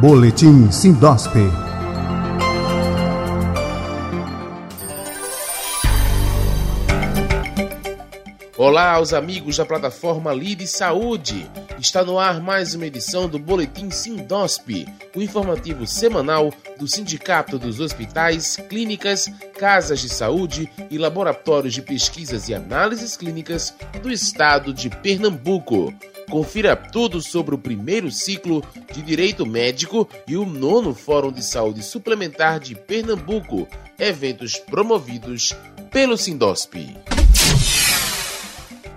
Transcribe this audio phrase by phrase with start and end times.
[0.00, 1.32] Boletim Sindosp.
[8.56, 11.50] Olá aos amigos da plataforma Lide Saúde.
[11.80, 17.80] Está no ar mais uma edição do Boletim Sindosp, o informativo semanal do Sindicato dos
[17.80, 19.28] Hospitais, Clínicas,
[19.58, 25.92] Casas de Saúde e Laboratórios de Pesquisas e Análises Clínicas do Estado de Pernambuco.
[26.30, 31.82] Confira tudo sobre o primeiro ciclo de Direito Médico e o nono Fórum de Saúde
[31.82, 33.66] Suplementar de Pernambuco,
[33.98, 35.54] eventos promovidos
[35.90, 36.74] pelo Sindosp.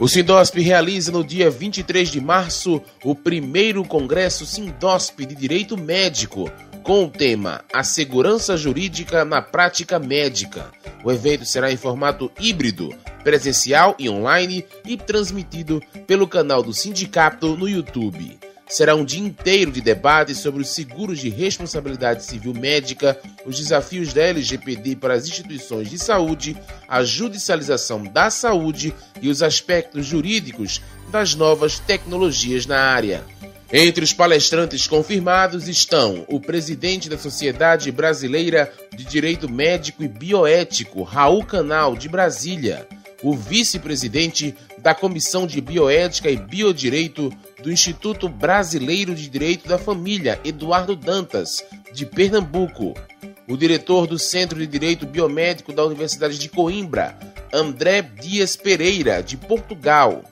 [0.00, 6.50] O Sindosp realiza no dia 23 de março o primeiro Congresso Sindosp de Direito Médico,
[6.88, 10.70] com o tema A Segurança Jurídica na Prática Médica.
[11.04, 17.54] O evento será em formato híbrido, presencial e online e transmitido pelo canal do Sindicato
[17.58, 18.38] no YouTube.
[18.66, 24.14] Será um dia inteiro de debate sobre os seguros de responsabilidade civil médica, os desafios
[24.14, 26.56] da LGPD para as instituições de saúde,
[26.88, 33.22] a judicialização da saúde e os aspectos jurídicos das novas tecnologias na área.
[33.70, 41.02] Entre os palestrantes confirmados estão o presidente da Sociedade Brasileira de Direito Médico e Bioético,
[41.02, 42.88] Raul Canal, de Brasília,
[43.22, 47.30] o vice-presidente da Comissão de Bioética e Biodireito
[47.62, 52.94] do Instituto Brasileiro de Direito da Família, Eduardo Dantas, de Pernambuco,
[53.46, 57.18] o diretor do Centro de Direito Biomédico da Universidade de Coimbra,
[57.52, 60.24] André Dias Pereira, de Portugal,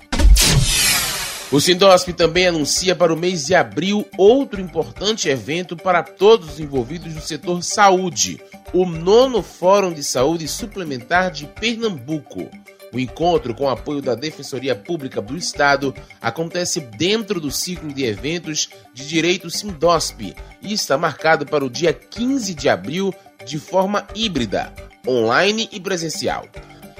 [1.52, 6.60] O Sindosp também anuncia para o mês de abril outro importante evento para todos os
[6.60, 8.40] envolvidos no setor saúde,
[8.72, 12.48] o nono Fórum de Saúde Suplementar de Pernambuco.
[12.94, 15.92] O encontro, com apoio da Defensoria Pública do Estado,
[16.22, 21.94] acontece dentro do ciclo de eventos de Direito Sindosp e está marcado para o dia
[21.94, 23.12] 15 de abril
[23.44, 24.72] de forma híbrida,
[25.08, 26.48] online e presencial.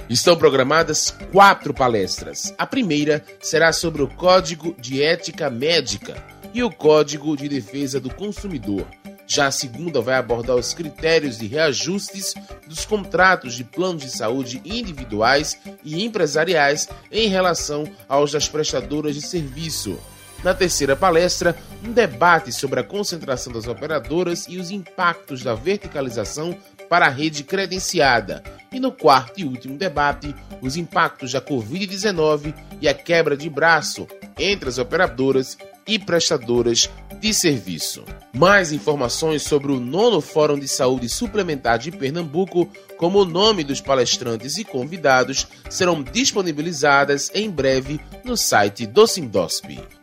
[0.10, 2.54] Estão programadas quatro palestras.
[2.58, 6.16] A primeira será sobre o Código de Ética Médica
[6.54, 8.88] e o Código de Defesa do Consumidor.
[9.28, 12.34] Já a segunda vai abordar os critérios de reajustes
[12.66, 19.22] dos contratos de planos de saúde individuais e empresariais em relação aos das prestadoras de
[19.22, 20.00] serviço.
[20.44, 26.56] Na terceira palestra, um debate sobre a concentração das operadoras e os impactos da verticalização
[26.90, 28.42] para a rede credenciada.
[28.72, 34.08] E no quarto e último debate, os impactos da Covid-19 e a quebra de braço
[34.38, 36.90] entre as operadoras e prestadoras
[37.20, 38.06] de serviço.
[38.34, 43.82] Mais informações sobre o nono Fórum de Saúde Suplementar de Pernambuco, como o nome dos
[43.82, 49.99] palestrantes e convidados, serão disponibilizadas em breve no site do Sindosp.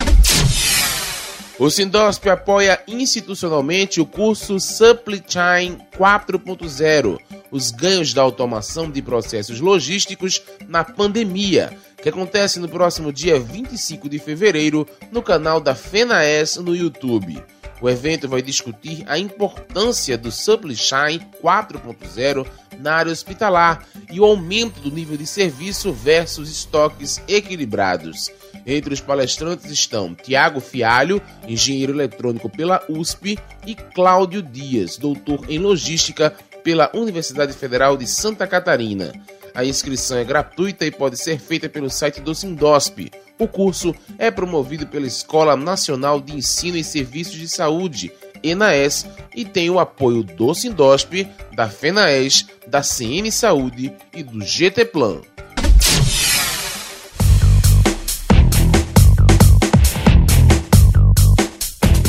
[1.58, 7.18] O Sindosp apoia institucionalmente o curso Supply Chain 4.0,
[7.50, 11.72] os ganhos da automação de processos logísticos na pandemia,
[12.02, 17.42] que acontece no próximo dia 25 de fevereiro no canal da FENAES no YouTube.
[17.80, 22.46] O evento vai discutir a importância do Supply Chain 4.0
[22.78, 28.30] na área hospitalar e o aumento do nível de serviço versus estoques equilibrados.
[28.66, 35.59] Entre os palestrantes estão Tiago Fialho, engenheiro eletrônico pela USP, e Cláudio Dias, doutor em
[35.59, 36.34] logística
[36.65, 39.12] pela Universidade Federal de Santa Catarina.
[39.54, 43.10] A inscrição é gratuita e pode ser feita pelo site do Sindosp.
[43.38, 48.12] O curso é promovido pela Escola Nacional de Ensino e Serviços de Saúde,
[48.42, 54.86] ENAES, e tem o apoio do Sindosp, da FENAES, da CN Saúde e do GT
[54.86, 55.21] Plan.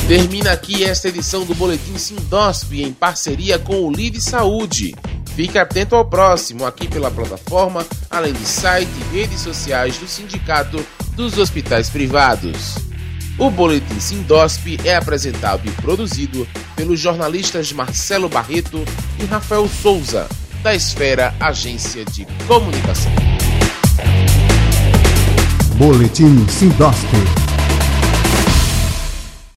[0.08, 4.94] Termina aqui esta edição do Boletim Sindosp em parceria com o Lide Saúde.
[5.36, 10.82] Fique atento ao próximo aqui pela plataforma, além de site e redes sociais do Sindicato
[11.14, 12.76] dos Hospitais Privados.
[13.38, 18.82] O Boletim Sindosp é apresentado e produzido pelos jornalistas Marcelo Barreto
[19.20, 20.26] e Rafael Souza,
[20.62, 23.12] da Esfera Agência de Comunicação.
[25.76, 27.47] Boletim Sindosp.